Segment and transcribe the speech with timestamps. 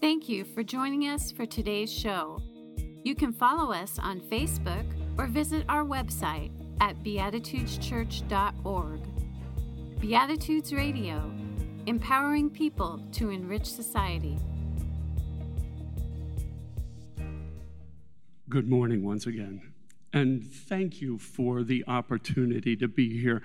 [0.00, 2.40] Thank you for joining us for today's show.
[3.02, 4.84] You can follow us on Facebook
[5.18, 9.00] or visit our website at beatitudeschurch.org.
[9.98, 11.32] Beatitudes Radio,
[11.86, 14.38] empowering people to enrich society.
[18.48, 19.60] Good morning once again,
[20.12, 23.42] and thank you for the opportunity to be here.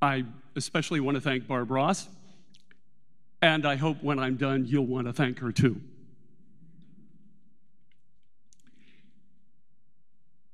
[0.00, 0.24] I
[0.56, 2.08] especially want to thank Barb Ross,
[3.44, 5.78] and I hope when I'm done, you'll want to thank her too.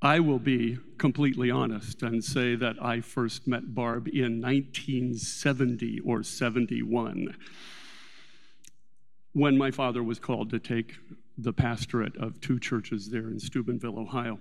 [0.03, 6.25] I will be completely honest and say that I first met Barb in 1970 or
[6.25, 7.37] 71
[9.35, 10.97] when my father was called to take
[11.39, 14.41] the pastorate of two churches there in Steubenville, Ohio.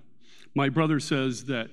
[0.56, 1.70] My brother says that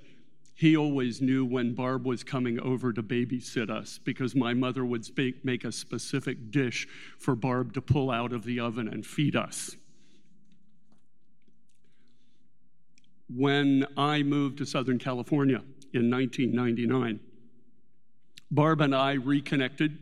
[0.57, 5.07] he always knew when Barb was coming over to babysit us because my mother would
[5.43, 6.87] make a specific dish
[7.19, 9.75] for Barb to pull out of the oven and feed us.
[13.29, 15.61] When I moved to Southern California
[15.93, 17.19] in 1999,
[18.49, 19.99] Barb and I reconnected.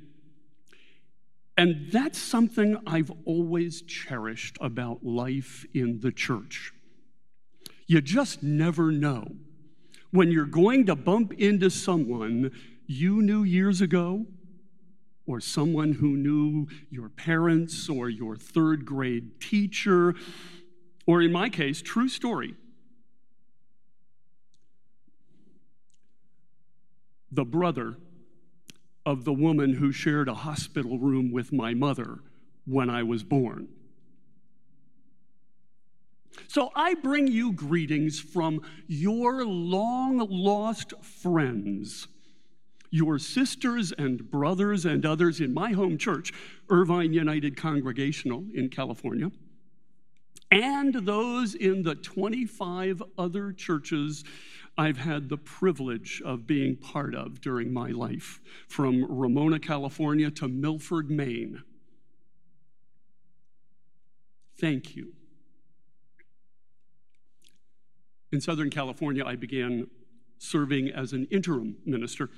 [1.58, 6.72] And that's something I've always cherished about life in the church.
[7.88, 9.36] You just never know
[10.12, 12.52] when you're going to bump into someone
[12.88, 14.26] you knew years ago,
[15.28, 20.14] or someone who knew your parents or your third grade teacher,
[21.08, 22.54] or in my case, true story,
[27.32, 27.98] the brother
[29.06, 32.20] of the woman who shared a hospital room with my mother
[32.66, 33.68] when I was born.
[36.48, 42.08] So I bring you greetings from your long lost friends,
[42.90, 46.32] your sisters and brothers and others in my home church,
[46.70, 49.32] Irvine United Congregational in California,
[50.52, 54.24] and those in the 25 other churches
[54.78, 60.48] I've had the privilege of being part of during my life, from Ramona, California to
[60.48, 61.64] Milford, Maine.
[64.60, 65.14] Thank you.
[68.36, 69.88] In Southern California, I began
[70.40, 72.30] serving as an interim minister,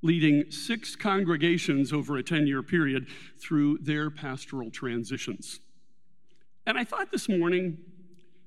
[0.00, 3.06] leading six congregations over a 10 year period
[3.38, 5.60] through their pastoral transitions.
[6.64, 7.76] And I thought this morning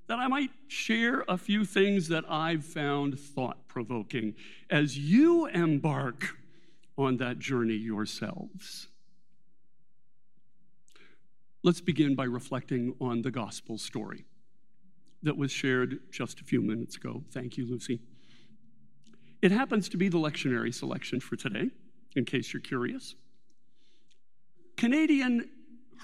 [0.08, 4.34] that I might share a few things that I've found thought provoking
[4.72, 6.38] as you embark
[6.98, 8.88] on that journey yourselves.
[11.62, 14.26] Let's begin by reflecting on the gospel story
[15.24, 17.24] that was shared just a few minutes ago.
[17.32, 18.00] Thank you, Lucy.
[19.42, 21.70] It happens to be the lectionary selection for today,
[22.16, 23.16] in case you're curious.
[24.76, 25.50] Canadian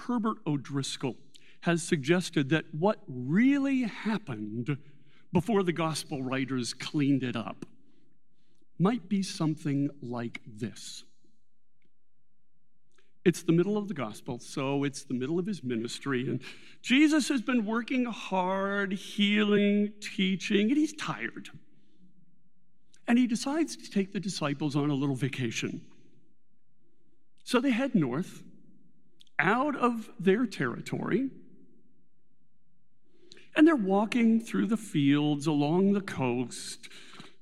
[0.06, 1.16] Herbert O'Driscoll
[1.60, 4.76] has suggested that what really happened
[5.32, 7.66] before the gospel writers cleaned it up
[8.78, 11.04] might be something like this.
[13.26, 16.28] It's the middle of the gospel, so it's the middle of his ministry.
[16.28, 16.40] And
[16.80, 21.48] Jesus has been working hard, healing, teaching, and he's tired.
[23.08, 25.80] And he decides to take the disciples on a little vacation.
[27.42, 28.44] So they head north,
[29.40, 31.28] out of their territory,
[33.56, 36.88] and they're walking through the fields along the coast,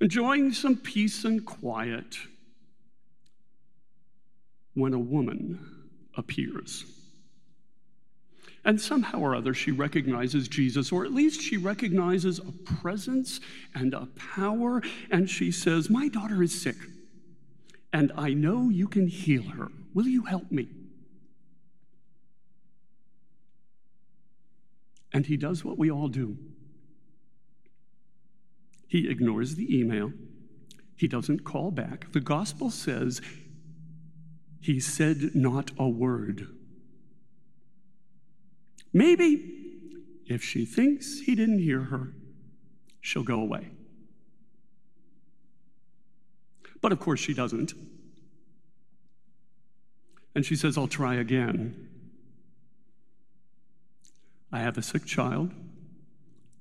[0.00, 2.16] enjoying some peace and quiet,
[4.72, 5.73] when a woman
[6.16, 6.84] appears.
[8.64, 13.40] And somehow or other, she recognizes Jesus, or at least she recognizes a presence
[13.74, 16.76] and a power, and she says, My daughter is sick,
[17.92, 19.68] and I know you can heal her.
[19.92, 20.68] Will you help me?
[25.12, 26.38] And he does what we all do
[28.94, 30.12] he ignores the email,
[30.94, 32.12] he doesn't call back.
[32.12, 33.20] The gospel says
[34.64, 36.48] he said not a word.
[38.94, 39.82] Maybe
[40.24, 42.14] if she thinks he didn't hear her,
[43.02, 43.72] she'll go away.
[46.80, 47.74] But of course, she doesn't.
[50.34, 51.90] And she says, I'll try again.
[54.50, 55.52] I have a sick child.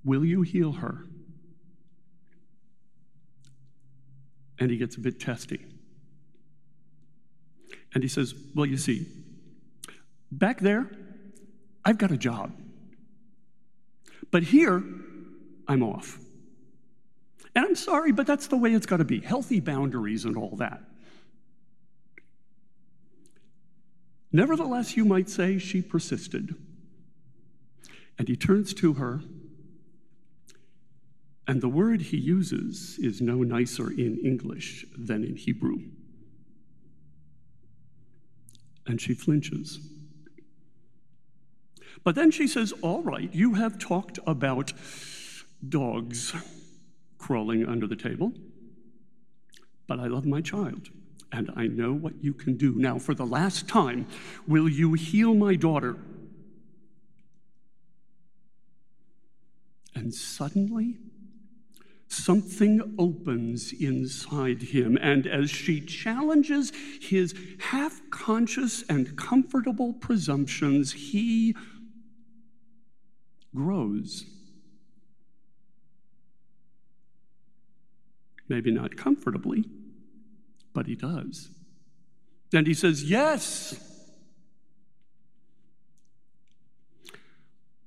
[0.04, 1.06] Will you heal her?
[4.60, 5.73] And he gets a bit testy.
[7.94, 9.08] And he says, Well, you see,
[10.32, 10.90] back there,
[11.86, 12.52] I've got a job.
[14.32, 14.84] But here,
[15.68, 16.20] I'm off.
[17.56, 20.56] And I'm sorry, but that's the way it's got to be healthy boundaries and all
[20.58, 20.82] that.
[24.32, 26.56] Nevertheless, you might say she persisted.
[28.18, 29.22] And he turns to her,
[31.48, 35.80] and the word he uses is no nicer in English than in Hebrew.
[38.86, 39.80] And she flinches.
[42.04, 44.74] But then she says, All right, you have talked about
[45.68, 46.34] dogs
[47.18, 48.34] crawling under the table,
[49.88, 50.90] but I love my child,
[51.32, 52.74] and I know what you can do.
[52.76, 54.08] Now, for the last time,
[54.46, 55.96] will you heal my daughter?
[59.96, 60.98] And suddenly,
[62.14, 64.98] something opens inside him.
[65.02, 66.72] And as she challenges
[67.02, 71.56] his half conscious and comfortable presumptions, he
[73.56, 74.26] grows.
[78.48, 79.66] Maybe not comfortably,
[80.74, 81.50] but he does.
[82.54, 83.90] And he says, Yes.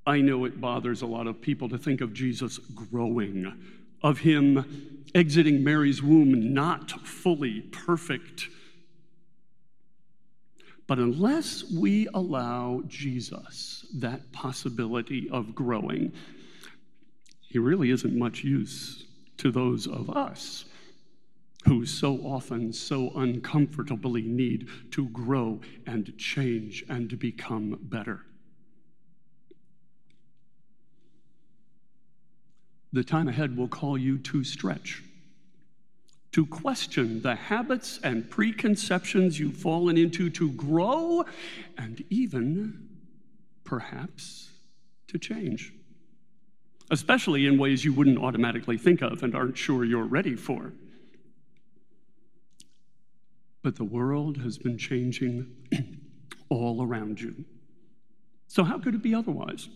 [0.08, 3.52] I know it bothers a lot of people to think of Jesus growing,
[4.02, 8.48] of him exiting Mary's womb not fully perfect.
[10.86, 16.12] But unless we allow Jesus that possibility of growing,
[17.40, 19.04] he really isn't much use
[19.38, 20.12] to those of oh.
[20.12, 20.66] us
[21.64, 28.24] who so often, so uncomfortably need to grow and change and become better.
[32.92, 35.02] The time ahead will call you to stretch,
[36.32, 41.24] to question the habits and preconceptions you've fallen into, to grow,
[41.76, 42.88] and even,
[43.64, 44.50] perhaps,
[45.08, 45.72] to change
[46.90, 50.72] especially in ways you wouldn't automatically think of and aren't sure you're ready for.
[53.62, 55.48] But the world has been changing
[56.48, 57.44] all around you.
[58.46, 59.68] So, how could it be otherwise?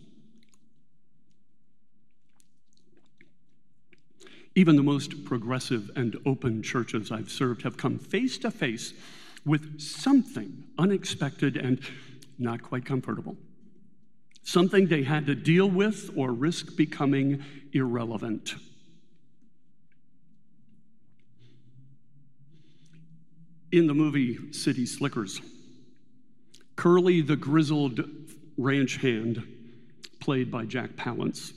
[4.54, 8.92] Even the most progressive and open churches I've served have come face to face
[9.44, 11.80] with something unexpected and
[12.38, 13.36] not quite comfortable
[14.42, 18.54] something they had to deal with or risk becoming irrelevant.
[23.72, 25.40] In the movie City Slickers,
[26.74, 28.00] Curly the grizzled
[28.56, 29.46] ranch hand,
[30.18, 31.52] played by Jack Palance,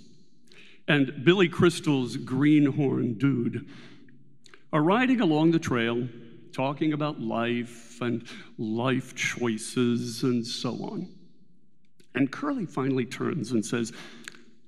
[0.87, 3.67] and Billy Crystal's greenhorn dude
[4.71, 6.07] are riding along the trail
[6.51, 8.25] talking about life and
[8.57, 11.09] life choices and so on.
[12.15, 13.91] And Curly finally turns and says,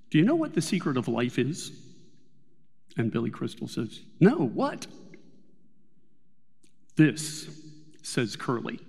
[0.09, 1.71] Do you know what the secret of life is?
[2.97, 4.88] And Billy Crystal says, No, what?
[6.95, 7.50] This,
[8.01, 8.79] says Curly.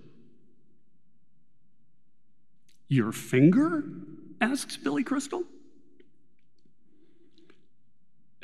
[2.88, 3.84] Your finger?
[4.40, 5.43] asks Billy Crystal.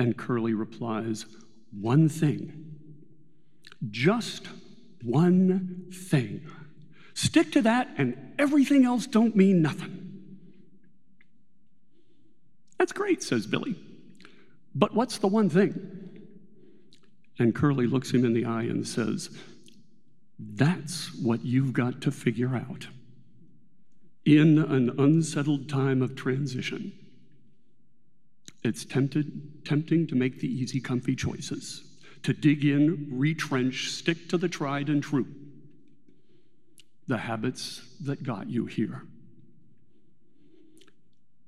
[0.02, 1.26] And Curly replies,
[1.70, 2.74] One thing.
[3.88, 4.48] Just
[5.04, 6.44] one thing.
[7.14, 10.28] Stick to that, and everything else don't mean nothing.
[12.80, 13.76] That's great, says Billy.
[14.74, 16.18] But what's the one thing?
[17.38, 19.30] And Curly looks him in the eye and says,
[20.36, 22.88] That's what you've got to figure out.
[24.24, 26.92] In an unsettled time of transition,
[28.64, 31.84] it's tempted, tempting to make the easy, comfy choices,
[32.22, 35.26] to dig in, retrench, stick to the tried and true,
[37.08, 39.02] the habits that got you here.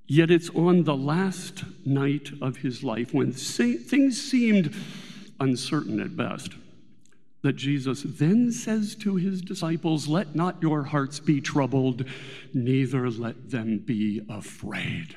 [0.07, 4.75] Yet it's on the last night of his life, when things seemed
[5.41, 6.55] uncertain at best,
[7.43, 12.05] that Jesus then says to his disciples, Let not your hearts be troubled,
[12.53, 15.17] neither let them be afraid.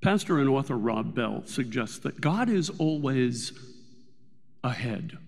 [0.00, 3.52] Pastor and author Rob Bell suggests that God is always
[4.62, 5.18] ahead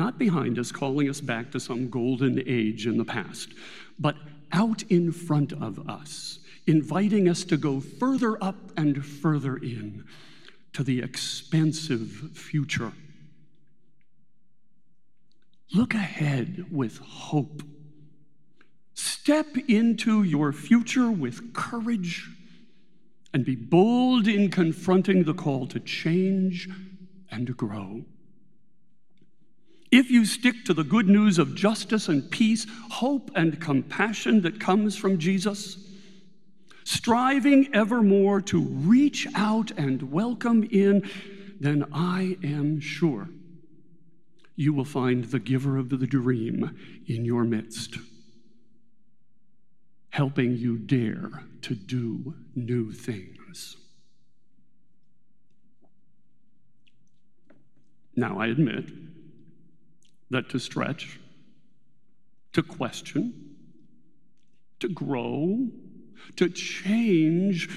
[0.00, 3.50] not behind us, calling us back to some golden age in the past,
[3.98, 4.16] but
[4.50, 10.04] out in front of us, inviting us to go further up and further in
[10.72, 12.92] to the expansive future.
[15.74, 17.62] Look ahead with hope.
[18.94, 22.26] Step into your future with courage
[23.32, 26.68] and be bold in confronting the call to change
[27.30, 28.04] and to grow.
[29.90, 34.60] If you stick to the good news of justice and peace, hope and compassion that
[34.60, 35.78] comes from Jesus,
[36.84, 41.08] striving evermore to reach out and welcome in,
[41.58, 43.28] then I am sure
[44.56, 47.96] you will find the giver of the dream in your midst.
[50.20, 51.30] Helping you dare
[51.62, 53.78] to do new things.
[58.14, 58.84] Now, I admit
[60.28, 61.18] that to stretch,
[62.52, 63.56] to question,
[64.80, 65.68] to grow,
[66.36, 67.70] to change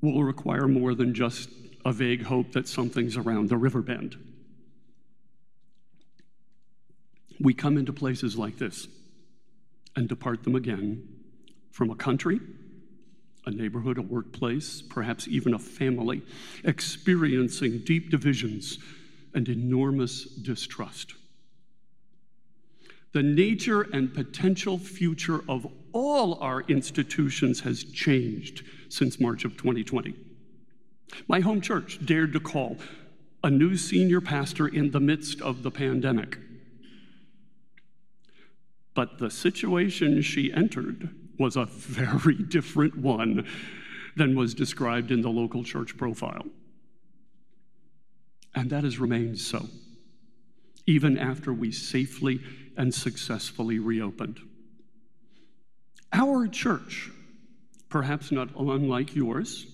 [0.00, 1.50] will require more than just
[1.84, 4.16] a vague hope that something's around the river bend.
[7.38, 8.88] We come into places like this
[9.96, 11.06] and depart them again
[11.70, 12.40] from a country,
[13.46, 16.22] a neighborhood, a workplace, perhaps even a family,
[16.64, 18.78] experiencing deep divisions
[19.34, 21.14] and enormous distrust.
[23.12, 30.14] The nature and potential future of all our institutions has changed since March of 2020.
[31.28, 32.78] My home church dared to call
[33.44, 36.38] a new senior pastor in the midst of the pandemic.
[38.94, 41.08] But the situation she entered
[41.38, 43.46] was a very different one
[44.16, 46.46] than was described in the local church profile.
[48.54, 49.66] And that has remained so,
[50.86, 52.40] even after we safely
[52.76, 54.40] and successfully reopened.
[56.12, 57.10] Our church,
[57.88, 59.66] perhaps not unlike yours,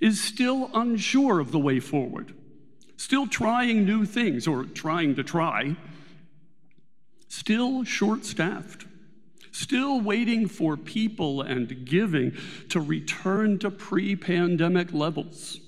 [0.00, 2.34] is still unsure of the way forward,
[2.96, 5.76] still trying new things or trying to try,
[7.34, 8.86] still short staffed,
[9.50, 12.32] still waiting for people and giving
[12.68, 15.60] to return to pre pandemic levels.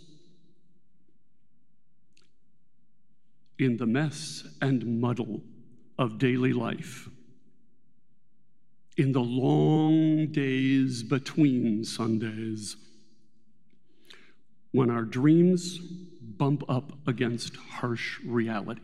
[3.59, 5.41] In the mess and muddle
[5.99, 7.09] of daily life,
[8.97, 12.77] in the long days between Sundays,
[14.73, 18.83] when our dreams bump up against harsh reality,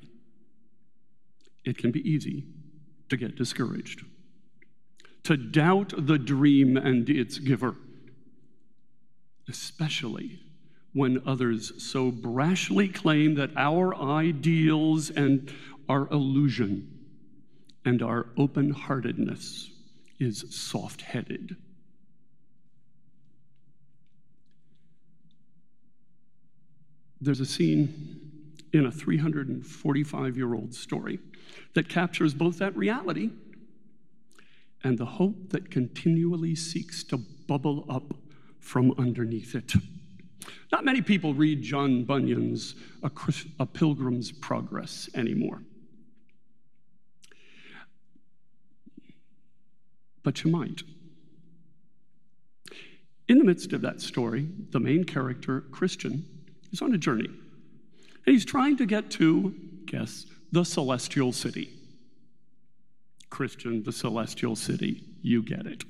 [1.64, 2.44] it can be easy
[3.12, 4.06] to get discouraged,
[5.22, 7.76] to doubt the dream and its giver,
[9.50, 10.40] especially
[10.94, 15.52] when others so brashly claim that our ideals and
[15.90, 16.88] our illusion
[17.84, 19.70] and our open heartedness
[20.18, 21.54] is soft headed.
[27.20, 28.21] There's a scene
[28.72, 31.18] in a 345 year old story
[31.74, 33.30] that captures both that reality
[34.84, 38.14] and the hope that continually seeks to bubble up
[38.58, 39.74] from underneath it.
[40.72, 43.10] Not many people read John Bunyan's A,
[43.60, 45.62] a Pilgrim's Progress anymore.
[50.22, 50.82] But you might.
[53.28, 56.24] In the midst of that story, the main character, Christian,
[56.72, 57.28] is on a journey.
[58.26, 59.54] And he's trying to get to,
[59.86, 61.70] guess, the celestial city.
[63.30, 65.84] Christian, the celestial city, you get it.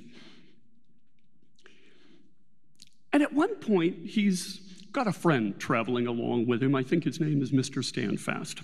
[3.12, 4.60] And at one point, he's
[4.92, 6.74] got a friend traveling along with him.
[6.74, 7.84] I think his name is Mr.
[7.84, 8.62] Standfast.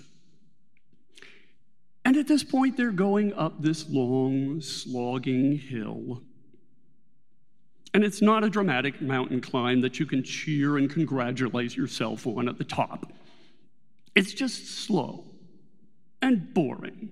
[2.05, 6.23] And at this point, they're going up this long, slogging hill.
[7.93, 12.47] And it's not a dramatic mountain climb that you can cheer and congratulate yourself on
[12.47, 13.11] at the top.
[14.19, 15.23] It's just slow
[16.21, 17.09] and boring.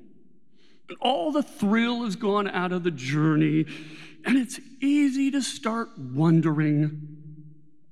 [0.89, 3.65] And all the thrill has gone out of the journey,
[4.25, 7.07] and it's easy to start wondering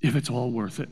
[0.02, 0.90] if it's all worth it.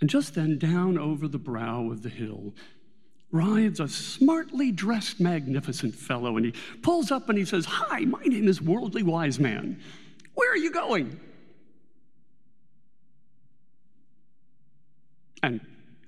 [0.00, 2.54] And just then, down over the brow of the hill,
[3.32, 8.22] rides a smartly dressed, magnificent fellow, and he pulls up and he says, Hi, my
[8.22, 9.82] name is Worldly Wise Man.
[10.34, 11.18] Where are you going?
[15.42, 15.60] And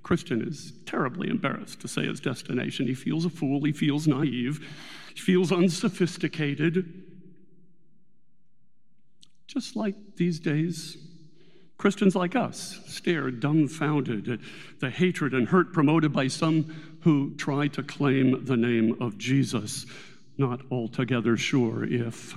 [0.02, 2.86] Christian is terribly embarrassed to say his destination.
[2.86, 4.66] He feels a fool, he feels naive,
[5.14, 7.04] he feels unsophisticated.
[9.46, 10.96] Just like these days,
[11.78, 14.38] Christians like us stare dumbfounded at
[14.80, 19.86] the hatred and hurt promoted by some who try to claim the name of Jesus,
[20.38, 22.36] not altogether sure if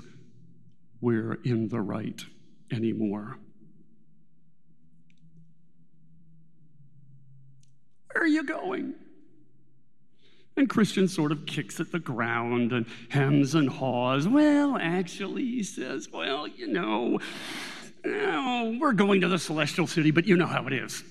[0.99, 2.25] we're in the right
[2.71, 3.37] anymore.
[8.15, 8.93] Where are you going?
[10.55, 14.25] And Christian sort of kicks at the ground and hems and haws.
[14.25, 17.19] Well, actually, he says, well, you know,
[18.05, 21.03] we're going to the celestial city, but you know how it is.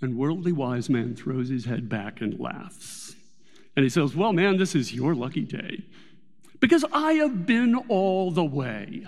[0.00, 3.14] And worldly wise man throws his head back and laughs.
[3.76, 5.84] And he says, Well, man, this is your lucky day
[6.58, 9.06] because I have been all the way.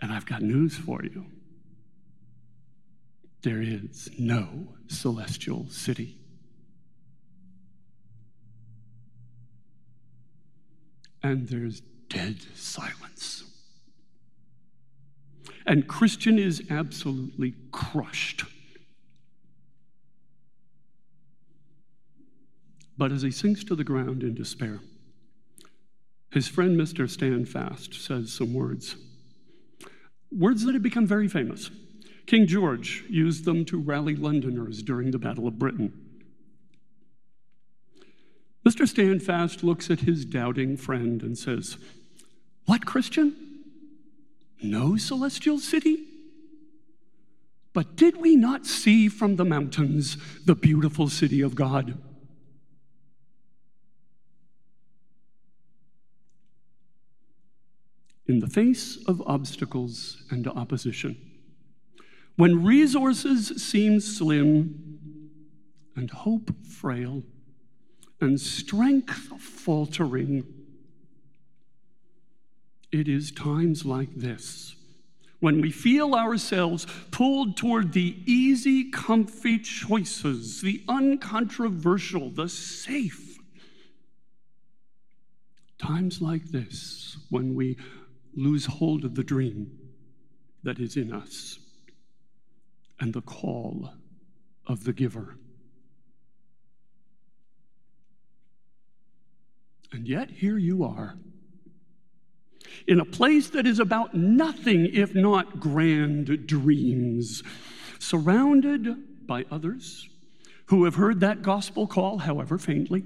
[0.00, 1.26] And I've got news for you.
[3.42, 6.16] there is no celestial city.
[11.22, 13.44] And there's dead silence.
[15.66, 18.44] And Christian is absolutely crushed.
[22.98, 24.80] But as he sinks to the ground in despair,
[26.30, 27.08] his friend Mr.
[27.08, 28.96] Standfast says some words.
[30.36, 31.70] Words that have become very famous.
[32.26, 35.92] King George used them to rally Londoners during the Battle of Britain.
[38.66, 38.86] Mr.
[38.86, 41.76] Standfast looks at his doubting friend and says,
[42.66, 43.34] What, Christian?
[44.62, 46.04] No celestial city?
[47.72, 51.98] But did we not see from the mountains the beautiful city of God?
[58.32, 61.18] In the face of obstacles and opposition,
[62.36, 65.20] when resources seem slim
[65.96, 67.24] and hope frail
[68.22, 70.46] and strength faltering,
[72.90, 74.76] it is times like this
[75.40, 83.38] when we feel ourselves pulled toward the easy, comfy choices, the uncontroversial, the safe.
[85.76, 87.76] Times like this when we
[88.34, 89.78] lose hold of the dream
[90.62, 91.58] that is in us
[93.00, 93.92] and the call
[94.66, 95.36] of the giver.
[99.92, 101.18] And yet, here you are,
[102.86, 107.42] in a place that is about nothing if not grand dreams,
[107.98, 110.08] surrounded by others
[110.66, 113.04] who have heard that gospel call, however faintly,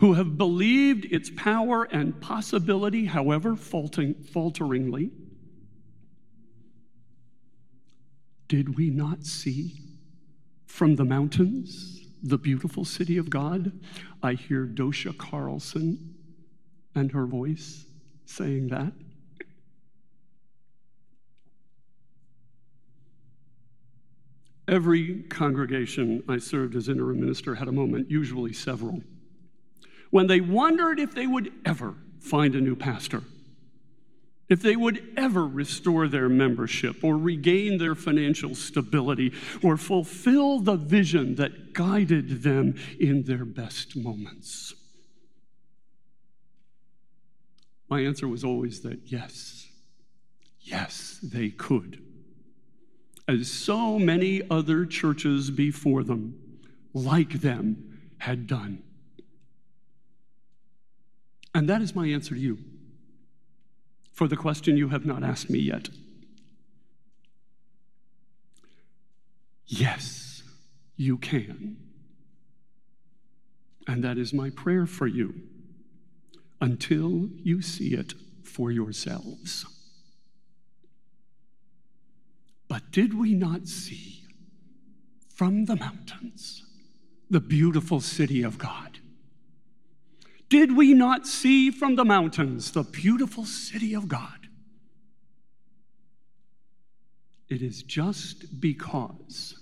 [0.00, 5.10] who have believed its power and possibility, however falteringly
[8.50, 9.74] Did we not see
[10.66, 13.70] from the mountains the beautiful city of God?
[14.24, 16.16] I hear Dosha Carlson
[16.96, 17.86] and her voice
[18.24, 18.92] saying that.
[24.66, 29.00] Every congregation I served as interim minister had a moment, usually several,
[30.10, 33.22] when they wondered if they would ever find a new pastor
[34.50, 40.74] if they would ever restore their membership or regain their financial stability or fulfill the
[40.74, 44.74] vision that guided them in their best moments.
[47.88, 49.68] My answer was always that yes,
[50.60, 52.02] yes, they could.
[53.28, 56.58] As so many other churches before them,
[56.92, 58.82] like them, had done.
[61.54, 62.58] And that is my answer to you
[64.12, 65.88] for the question you have not asked me yet.
[69.66, 70.42] Yes,
[70.96, 71.76] you can.
[73.86, 75.42] And that is my prayer for you
[76.60, 79.64] until you see it for yourselves.
[82.68, 84.22] But did we not see
[85.34, 86.64] from the mountains
[87.28, 88.98] the beautiful city of God?
[90.50, 94.48] Did we not see from the mountains the beautiful city of God?
[97.48, 99.54] It is just because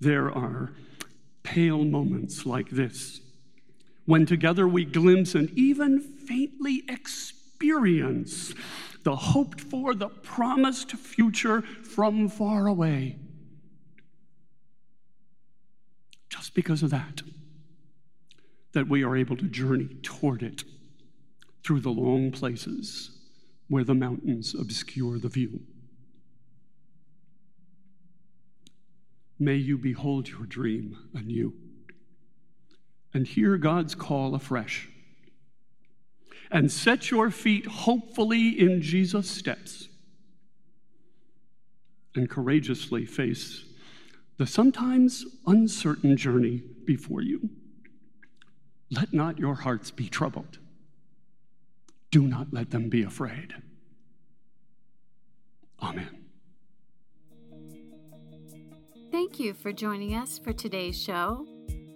[0.00, 0.74] there are
[1.44, 3.20] pale moments like this
[4.06, 8.52] when together we glimpse and even faintly experience
[9.04, 13.18] the hoped for, the promised future from far away.
[16.28, 17.22] Just because of that
[18.74, 20.64] that we are able to journey toward it
[21.64, 23.10] through the long places
[23.68, 25.60] where the mountains obscure the view.
[29.38, 31.54] May you behold your dream anew
[33.12, 34.88] and hear God's call afresh
[36.50, 39.88] and set your feet hopefully in Jesus' steps
[42.14, 43.64] and courageously face
[44.36, 47.48] the sometimes uncertain journey before you.
[48.94, 50.58] Let not your hearts be troubled.
[52.10, 53.54] Do not let them be afraid.
[55.82, 56.24] Amen.
[59.10, 61.44] Thank you for joining us for today's show.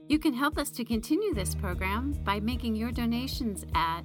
[0.08, 4.02] You can help us to continue this program by making your donations at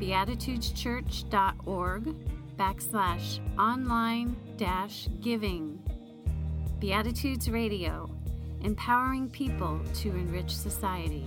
[0.00, 2.16] beatitudeschurch.org
[2.56, 5.82] backslash online dash giving.
[6.78, 8.08] Beatitudes Radio,
[8.62, 11.26] empowering people to enrich society.